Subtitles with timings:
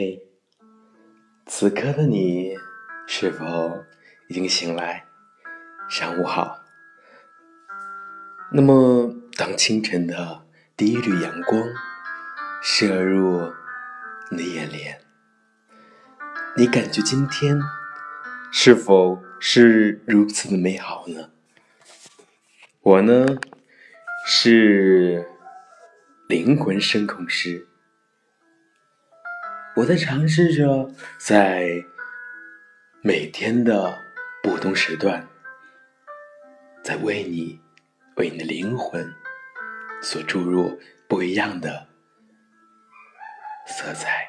[0.00, 0.22] 嘿，
[1.44, 2.54] 此刻的你
[3.08, 3.84] 是否
[4.28, 5.04] 已经醒来？
[5.90, 6.60] 上午好。
[8.52, 10.44] 那么，当清晨的
[10.76, 11.60] 第一缕阳光
[12.62, 13.52] 射入
[14.30, 15.00] 你的眼帘，
[16.56, 17.58] 你感觉今天
[18.52, 21.30] 是否是如此的美好呢？
[22.82, 23.26] 我呢，
[24.24, 25.28] 是
[26.28, 27.66] 灵魂声控师。
[29.78, 31.84] 我在尝试着在
[33.00, 33.96] 每天的
[34.42, 35.28] 不同时段，
[36.82, 37.60] 在为你、
[38.16, 39.14] 为你的灵魂
[40.02, 41.86] 所注入不一样的
[43.68, 44.28] 色彩。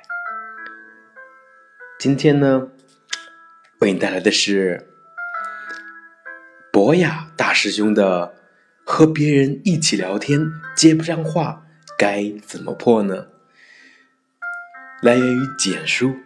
[1.98, 2.68] 今天呢，
[3.80, 4.88] 为你带来的是
[6.72, 8.36] 博雅大师兄的
[8.86, 11.66] “和别人一起聊天接不上话，
[11.98, 13.30] 该怎么破呢？”
[15.02, 16.18] 来源于简书。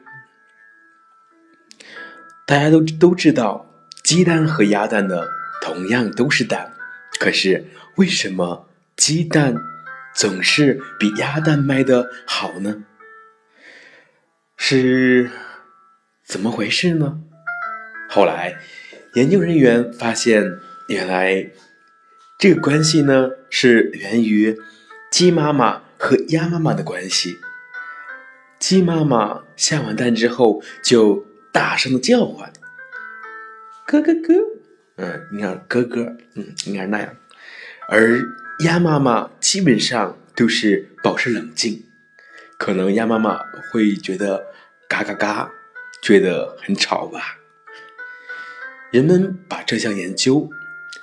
[2.48, 3.70] 大家都都知道，
[4.04, 5.28] 鸡蛋和鸭蛋呢，
[5.62, 6.74] 同样都是蛋，
[7.20, 7.66] 可是
[7.98, 9.56] 为什么鸡蛋
[10.16, 12.84] 总是比鸭蛋卖的好呢？
[14.58, 15.30] 是
[16.26, 17.22] 怎么回事呢？
[18.10, 18.58] 后来
[19.14, 21.52] 研究人员发现，原来
[22.40, 24.58] 这个关系呢，是源于
[25.12, 27.38] 鸡妈妈和鸭妈妈的关系。
[28.64, 32.50] 鸡妈妈下完蛋之后，就大声的叫唤
[33.86, 34.34] ：“咯咯咯！”
[34.96, 37.14] 嗯，你看，咯咯，嗯，应该是那样。
[37.90, 38.22] 而
[38.60, 41.84] 鸭妈妈基本上都是保持冷静，
[42.58, 43.38] 可能鸭妈妈
[43.74, 44.46] 会觉得
[44.88, 45.52] 嘎嘎嘎，
[46.02, 47.40] 觉得很吵吧。
[48.92, 50.50] 人们把这项研究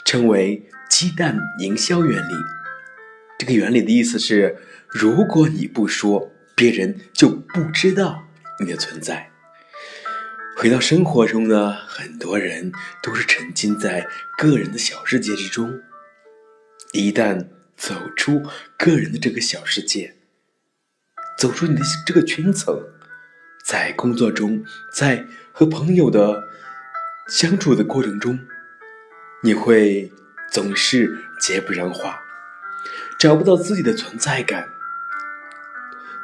[0.07, 2.33] 称为“鸡蛋营销原理”。
[3.39, 4.57] 这个原理的意思是，
[4.89, 6.33] 如果你不说。
[6.61, 8.29] 别人就不知道
[8.61, 9.31] 你的存在。
[10.59, 12.71] 回到生活中呢，很多人
[13.03, 15.81] 都是沉浸在个人的小世界之中。
[16.93, 17.47] 一旦
[17.79, 18.43] 走出
[18.77, 20.17] 个人的这个小世界，
[21.39, 22.79] 走出你的这个圈层，
[23.65, 24.63] 在工作中，
[24.93, 26.45] 在和朋友的
[27.27, 28.39] 相处的过程中，
[29.43, 30.13] 你会
[30.53, 32.21] 总是接不上话，
[33.19, 34.69] 找不到自己的存在感。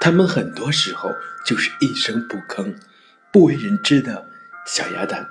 [0.06, 1.10] 他们很多时候
[1.44, 2.76] 就是一声不吭、
[3.32, 4.28] 不为人知的
[4.64, 5.26] 小鸭蛋。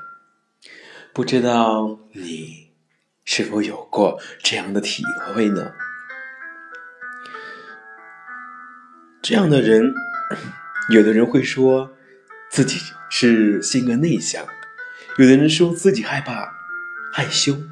[1.13, 2.73] 不知道你
[3.23, 5.01] 是否有过这样的体
[5.33, 5.71] 会呢？
[9.21, 9.93] 这样的人，
[10.89, 11.95] 有的人会说
[12.49, 12.77] 自己
[13.09, 14.45] 是性格内向，
[15.17, 16.53] 有的人说自己害怕、
[17.13, 17.63] 害羞，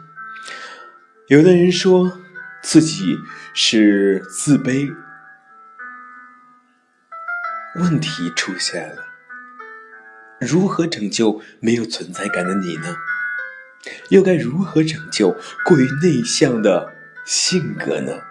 [1.27, 2.21] 有的人说
[2.61, 3.17] 自己
[3.53, 4.95] 是自卑。
[7.75, 9.05] 问题出现了，
[10.39, 12.97] 如何拯救没有存在感的你呢？
[14.09, 15.35] 又该如何拯救
[15.65, 16.93] 过于内向的
[17.25, 18.21] 性格呢？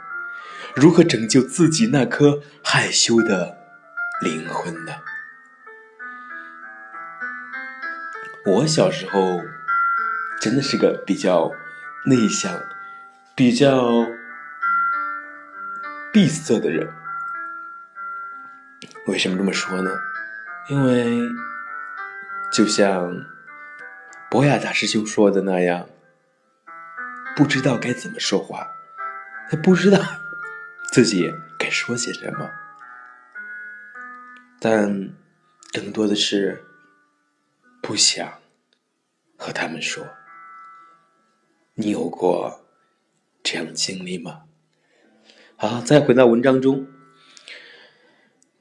[0.76, 3.58] 如何拯救自己那颗害羞的
[4.22, 4.92] 灵魂呢？
[8.46, 9.40] 我小时候
[10.40, 11.50] 真的是个比较
[12.06, 12.62] 内向、
[13.34, 14.06] 比较
[16.12, 17.01] 闭塞的人。
[19.06, 19.90] 为什么这么说呢？
[20.70, 21.28] 因为
[22.52, 23.26] 就像
[24.30, 25.88] 博雅大师兄说的那样，
[27.36, 28.68] 不知道该怎么说话，
[29.50, 29.98] 他不知道
[30.92, 32.48] 自己该说些什么，
[34.60, 35.10] 但
[35.72, 36.64] 更多的是
[37.82, 38.38] 不想
[39.36, 40.06] 和他们说。
[41.74, 42.64] 你有过
[43.42, 44.42] 这样的经历吗？
[45.56, 46.86] 好，再回到文章中。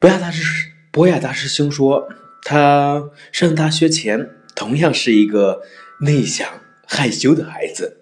[0.02, 2.10] 博雅大师，博雅大师兄说，
[2.42, 5.62] 他上大学前同样是一个
[6.00, 8.02] 内向害羞的孩子，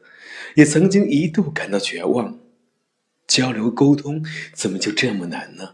[0.55, 2.39] 也曾经一度感到绝望。
[3.27, 4.23] 交流沟通
[4.53, 5.71] 怎么就这么难呢？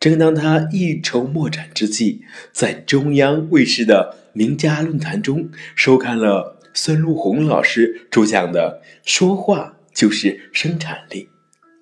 [0.00, 11.24] 正当他一筹莫展之际，在中央卫视的名家论坛中收看了孙路红老师主讲的《说话就是生产力》，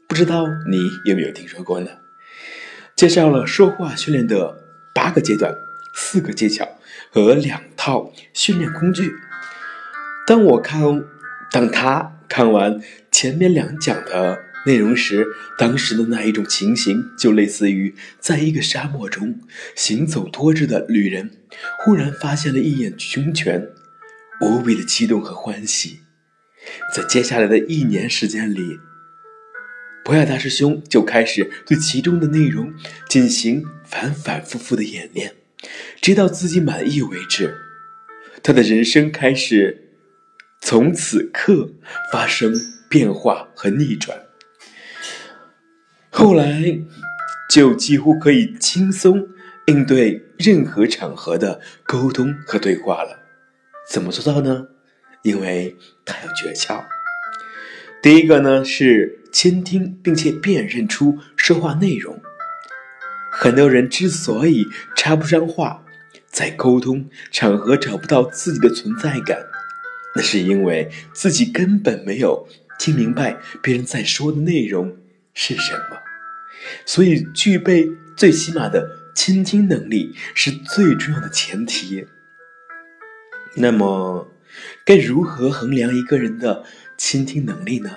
[0.09, 0.79] 不知道你
[1.09, 1.91] 有没有听说过呢？
[2.99, 4.59] 介绍了说话训练的
[4.93, 5.55] 八个阶段、
[5.95, 6.67] 四个技巧
[7.13, 9.15] 和两套训练工具。
[10.27, 11.05] 当我看，
[11.53, 12.81] 当他看完
[13.13, 15.25] 前面两讲的内容时，
[15.57, 19.39] 当时的那一种情形，就类似于在一个沙漠中
[19.77, 21.31] 行走多日的旅人，
[21.79, 23.69] 忽然发现了一眼凶泉，
[24.41, 26.01] 无比的激动和欢喜。
[26.93, 28.81] 在接下来的一年时间里，
[30.09, 32.73] 博雅大师兄就开始对其中的内容
[33.11, 35.35] 进行反反复复的演练，
[36.01, 37.55] 直到自己满意为止。
[38.43, 39.91] 他的人生开始
[40.63, 41.75] 从此刻
[42.11, 42.55] 发生
[42.89, 44.19] 变化和逆转。
[46.09, 46.81] 后来，
[47.51, 49.29] 就几乎可以轻松
[49.67, 53.19] 应对任何场合的沟通和对话了。
[53.91, 54.69] 怎么做到呢？
[55.23, 55.77] 因为
[56.07, 56.83] 他有诀窍。
[58.01, 62.21] 第一个呢是倾听，并且辨认出说话内容。
[63.31, 64.67] 很多人之所以
[64.97, 65.85] 插不上话，
[66.27, 69.39] 在沟通场合找不到自己的存在感，
[70.15, 72.49] 那是因为自己根本没有
[72.79, 74.97] 听明白别人在说的内容
[75.35, 75.99] 是什么。
[76.85, 82.07] 所以，具备最起码的倾听能力是最重要的前提。
[83.55, 84.29] 那么，
[84.85, 86.65] 该如何衡量一个人的
[86.97, 87.91] 倾听能力呢？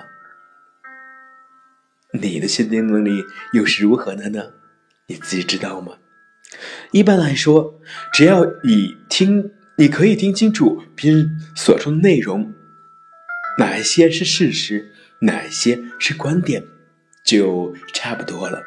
[2.20, 4.50] 你的倾听能力又是如何的呢？
[5.06, 5.94] 你自己知道吗？
[6.90, 7.80] 一般来说，
[8.12, 12.52] 只要你听，你可以听清楚别人所说的内容，
[13.58, 16.64] 哪一些是事实，哪一些是观点。
[17.24, 18.60] 就差不多了，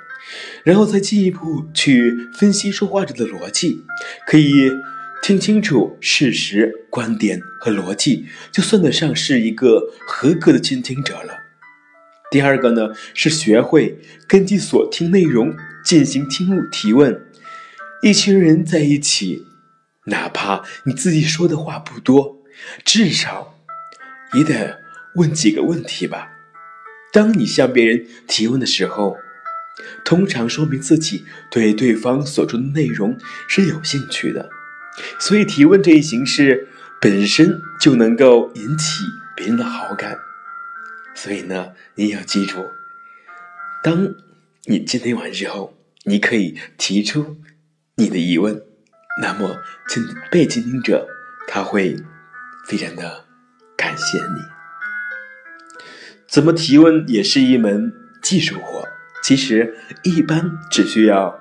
[0.64, 3.84] 然后再进一步去分析说话者的逻辑，
[4.26, 4.72] 可以
[5.22, 11.45] 听清楚事实、观点和逻辑，就算得上是一个合格的倾听者了。
[12.36, 13.98] 第二个呢，是学会
[14.28, 15.56] 根据所听内容
[15.86, 17.26] 进行听物提问。
[18.02, 19.48] 一群人在一起，
[20.08, 22.44] 哪怕你自己说的话不多，
[22.84, 23.58] 至少
[24.34, 24.82] 也得
[25.16, 26.28] 问几个问题吧。
[27.14, 29.16] 当你向别人提问的时候，
[30.04, 33.18] 通常说明自己对对方所说的内容
[33.48, 34.50] 是有兴趣的，
[35.18, 36.68] 所以提问这一形式
[37.00, 39.04] 本身就能够引起
[39.38, 40.18] 别人的好感。
[41.16, 42.64] 所以呢，你要记住，
[43.82, 44.14] 当
[44.66, 47.38] 你倾听完之后，你可以提出
[47.96, 48.62] 你的疑问，
[49.22, 49.58] 那么
[49.88, 51.08] 倾被倾听者
[51.48, 51.96] 他会
[52.68, 53.26] 非常的
[53.76, 54.42] 感谢你。
[56.28, 58.86] 怎么提问也是一门技术活。
[59.24, 61.40] 其实一般只需要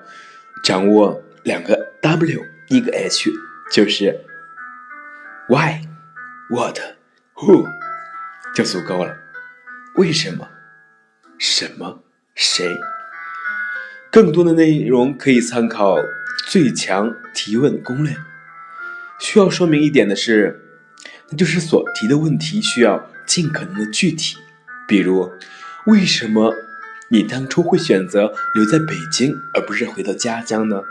[0.62, 3.31] 掌握两个 W 一个 H，
[3.70, 4.25] 就是
[5.49, 5.82] Why、
[6.49, 6.79] What、
[7.35, 7.69] Who
[8.55, 9.24] 就足够了。
[9.96, 10.49] 为什么？
[11.38, 12.02] 什么？
[12.35, 12.76] 谁？
[14.11, 15.99] 更多的内容可以参考
[16.49, 18.12] 《最强提问攻略》。
[19.20, 20.61] 需要说明一点的是，
[21.31, 24.37] 那就是所提的问题需要尽可能的具体。
[24.88, 25.32] 比如，
[25.87, 26.52] 为什么
[27.11, 30.82] 你当初会选择留在北京而不是回到家乡呢？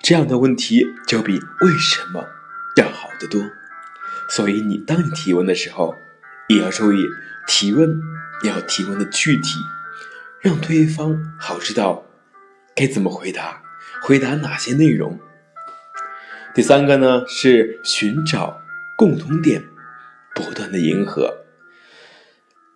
[0.00, 2.24] 这样的问题就比为什么
[2.76, 3.50] 要好得多。
[4.28, 5.96] 所以，你当你提问的时候，
[6.52, 7.06] 也要注意
[7.46, 8.00] 提问
[8.44, 9.58] 要提问的具体，
[10.40, 12.04] 让对方好知道
[12.74, 13.62] 该怎么回答，
[14.02, 15.18] 回答哪些内容。
[16.54, 18.60] 第三个呢是寻找
[18.98, 19.64] 共同点，
[20.34, 21.44] 不断的迎合。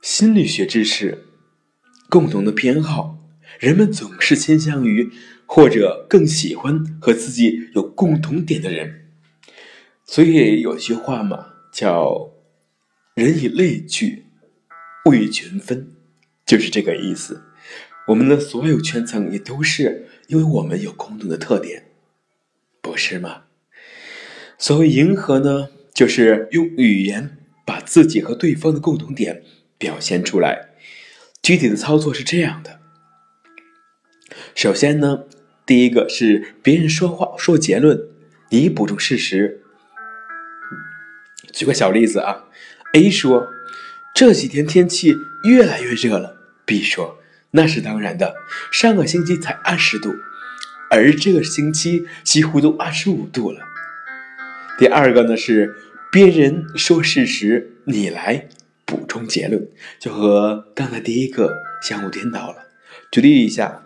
[0.00, 1.26] 心理学知识，
[2.08, 3.18] 共同的偏好，
[3.58, 5.12] 人们总是倾向于
[5.44, 9.10] 或者更喜欢和自己有共同点的人。
[10.04, 12.30] 所以有句话嘛，叫
[13.16, 14.26] “人以类聚，
[15.06, 15.90] 物以群分”，
[16.44, 17.44] 就是这个意思。
[18.08, 21.86] 我们的所有圈层也都是因为我们有共同的特点，
[22.82, 23.44] 不是吗？
[24.58, 29.42] 所谓迎合呢，就是用语言把自己和对方的共同点。
[29.78, 30.70] 表现出来，
[31.42, 32.80] 具体的操作是这样的。
[34.54, 35.24] 首先呢，
[35.66, 37.98] 第一个是别人说话说结论，
[38.50, 39.62] 你补充事实。
[41.52, 42.45] 举个小例子啊
[42.96, 43.52] ，A 说
[44.14, 47.18] 这几天天气越来越热了，B 说
[47.50, 48.34] 那是当然的，
[48.72, 50.14] 上个星期才二十度，
[50.90, 53.60] 而这个星期几乎都二十五度了。
[54.78, 55.76] 第二个呢是
[56.10, 58.48] 别人说事实，你来。
[58.86, 59.66] 补充结论
[59.98, 62.68] 就和刚才第一个相互颠倒了。
[63.10, 63.82] 举例一下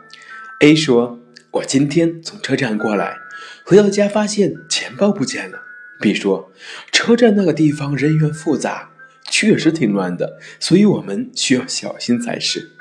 [0.60, 1.18] ，A 说
[1.52, 3.16] ：“我今天从车站过来，
[3.64, 5.62] 回到家发现钱包不见了。
[6.02, 6.52] ”B 说
[6.92, 8.89] ：“车站那个地方人员复杂，
[9.30, 12.72] 确实挺乱的，所以我们需要小心才是。”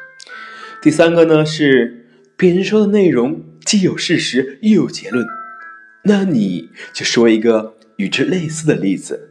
[0.83, 5.25] 第三个呢是别人说的内容既有事实又有结论，
[6.03, 9.29] 那你就说一个与之类似的例子，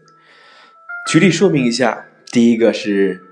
[1.11, 2.07] 举例说明一下。
[2.31, 3.23] 第一个是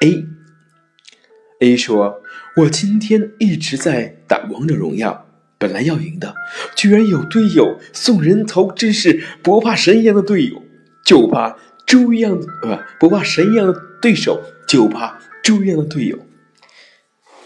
[0.00, 2.20] A，A 说
[2.58, 6.34] ：“我今天一直在打王者荣耀，本来要赢的，
[6.74, 10.64] 居然有队友送人头，真是不怕神一样的队友，
[11.04, 11.56] 就怕
[11.86, 16.18] 猪一样的，呃不怕神一样的对手，就怕猪一样的队友。”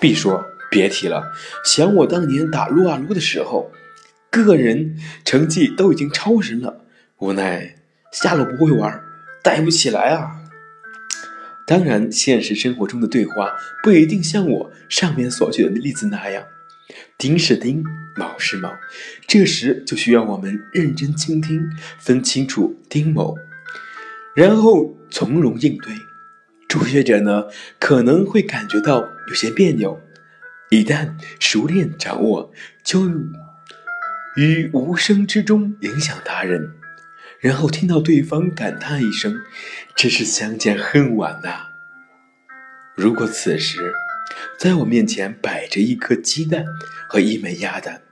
[0.00, 1.33] B 说：“别提了，
[1.64, 3.73] 想我当年打撸啊撸的时候，
[4.31, 6.85] 个人成绩都已经超神了，
[7.19, 7.76] 无奈
[8.12, 9.03] 下路不会玩，
[9.43, 10.41] 带不起来啊。”
[11.67, 16.45] 当然，现实生活中的对话不一定像我上面所举的例子那样，
[17.17, 17.83] 丁是丁，
[18.17, 18.71] 卯是卯，
[19.26, 23.35] 这时就需要我们认真倾听，分清楚丁卯，
[24.35, 25.95] 然后从容应对。
[26.69, 27.45] 初学者呢，
[27.79, 30.00] 可能会感觉到有些别扭，
[30.71, 33.09] 一旦熟练掌握，就
[34.37, 36.73] 于无声之中影响他人，
[37.38, 39.41] 然后听到对方感叹一声
[39.95, 41.69] ：“真是相见恨晚呐。”
[42.97, 43.93] 如果此时
[44.59, 46.64] 在我面前摆着一颗鸡蛋
[47.09, 48.03] 和一枚鸭蛋，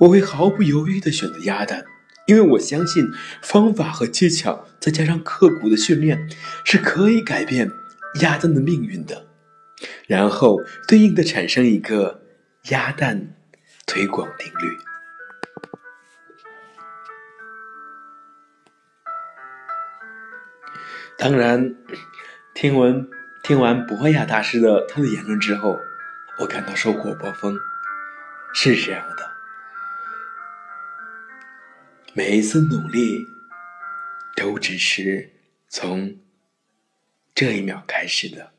[0.00, 1.84] 我会毫不犹豫地选择鸭蛋。
[2.26, 3.06] 因为我相信
[3.42, 6.28] 方法和技巧，再加上刻苦的训练，
[6.64, 7.70] 是可以改变
[8.20, 9.26] 鸭蛋的命运的，
[10.06, 12.22] 然后对应的产生一个
[12.68, 13.34] 鸭蛋
[13.86, 14.78] 推广定律。
[21.18, 21.74] 当然，
[22.54, 23.08] 听闻
[23.42, 25.78] 听完博雅大师的他的言论之后，
[26.40, 27.58] 我感到收获颇丰，
[28.54, 29.31] 是这样的。
[32.14, 33.26] 每一次努力，
[34.36, 35.30] 都只是
[35.70, 36.18] 从
[37.34, 38.50] 这一秒开始的；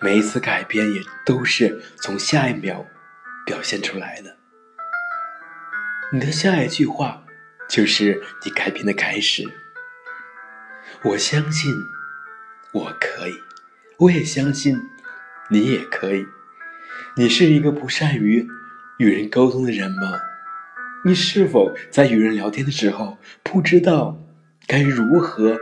[0.00, 2.86] 每一次改变，也都是从下一秒
[3.44, 4.38] 表现出来的。
[6.10, 7.26] 你的下一句话，
[7.68, 9.46] 就是你改变的开始。
[11.04, 11.70] 我相信
[12.72, 13.34] 我可以，
[13.98, 14.80] 我也相信
[15.50, 16.26] 你也可以。
[17.14, 18.48] 你是一个不善于
[18.98, 20.18] 与人沟通的人吗？
[21.02, 24.18] 你是否在与人聊天的时候不知道
[24.66, 25.58] 该如何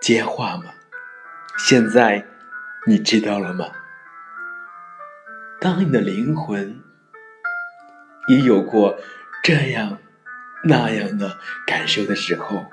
[0.00, 0.64] 接话吗？
[1.56, 2.26] 现在
[2.88, 3.66] 你知道了吗？
[5.60, 6.82] 当你的灵魂
[8.26, 8.98] 也有过
[9.44, 9.98] 这样
[10.64, 12.66] 那样的感受的时候，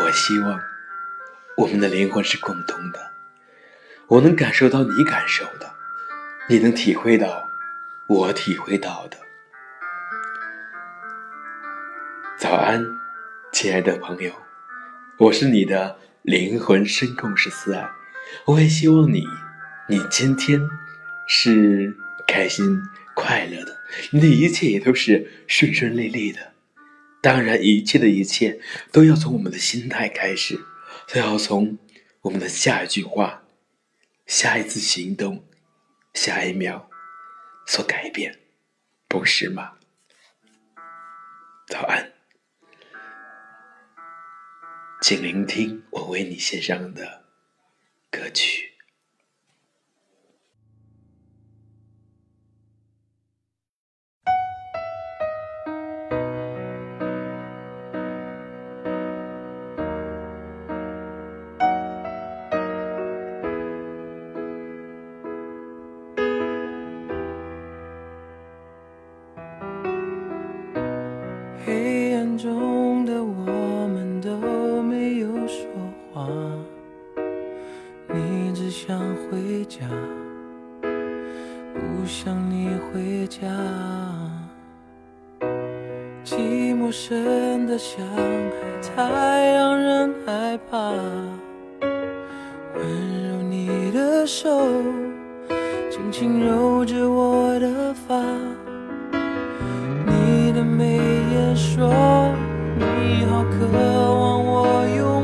[0.00, 0.60] 我希望
[1.56, 3.12] 我们的灵魂是共通的。
[4.08, 5.72] 我能感受到你感受的，
[6.48, 7.48] 你能体会到
[8.08, 9.16] 我体会到的。
[12.38, 12.84] 早安，
[13.50, 14.30] 亲爱的朋友，
[15.18, 17.88] 我是你的灵魂深共识四爱。
[18.44, 19.24] 我也希望你，
[19.88, 20.60] 你今天
[21.26, 21.96] 是
[22.28, 22.78] 开心
[23.14, 23.78] 快乐的，
[24.10, 26.52] 你的一切也都是顺顺利利的。
[27.22, 28.60] 当然，一切的一切
[28.92, 30.60] 都要从我们的心态开始，
[31.08, 31.78] 都要从
[32.20, 33.44] 我们的下一句话、
[34.26, 35.42] 下一次行动、
[36.12, 36.90] 下一秒
[37.66, 38.40] 所改变，
[39.08, 39.72] 不是吗？
[41.66, 42.12] 早安。
[45.08, 47.25] 请聆听我为你献上的
[79.30, 79.80] 回家，
[81.74, 83.40] 不想你回家。
[86.24, 90.92] 寂寞深得像海，太让人害怕。
[92.74, 92.80] 温
[93.28, 94.48] 柔你的手，
[95.90, 98.22] 轻轻揉着我的发。
[100.06, 100.98] 你的眉
[101.32, 101.88] 眼说，
[102.78, 105.15] 你好渴望我拥，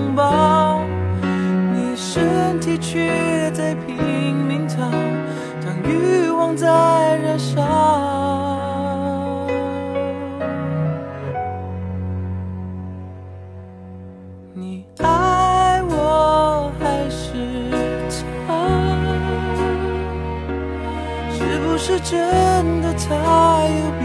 [2.83, 3.97] 却在拼
[4.35, 4.91] 命逃，
[5.65, 6.67] 当欲望在
[7.19, 7.63] 燃烧。
[14.53, 17.71] 你爱我还是
[18.47, 18.51] 他？
[21.31, 23.07] 是不是真的他
[23.65, 24.03] 有比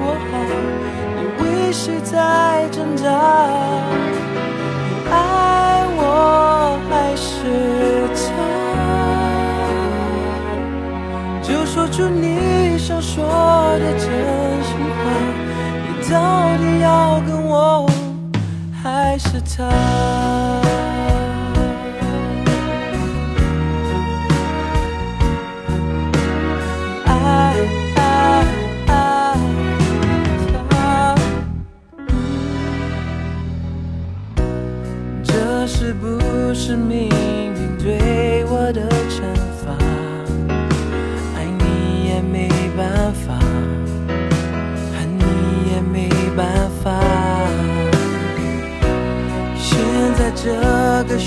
[0.00, 0.32] 我好？
[1.14, 3.04] 你为谁在挣扎？
[11.66, 14.02] 说出你想说的真
[14.62, 15.10] 心话，
[15.82, 16.14] 你到
[16.58, 17.90] 底要跟我
[18.80, 19.64] 还是他？
[27.06, 27.12] 爱
[27.96, 27.98] 爱
[28.86, 28.92] 爱
[30.70, 31.14] 他，
[35.24, 38.93] 这是不是命运对我的？
[51.16, 51.22] 的涡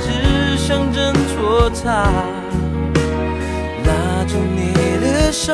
[0.00, 2.08] 只想挣脱它
[3.84, 5.52] 拉住你的手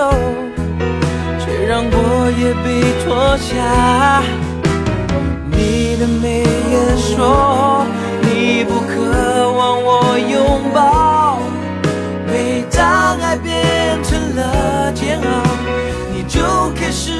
[1.41, 2.71] 却让我也被
[3.05, 3.51] 拖下
[5.51, 7.85] 你的眉眼说
[8.21, 11.41] 你不渴望我拥抱
[12.29, 15.43] 每当爱变成了煎熬
[16.15, 17.11] 你就开始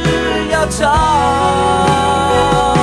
[0.53, 2.82] 要逃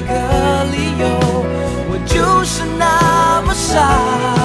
[0.00, 1.06] 个理由
[1.88, 4.35] 我就是那么傻。